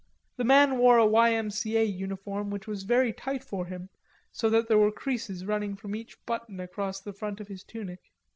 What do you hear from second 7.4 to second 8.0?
his tunic.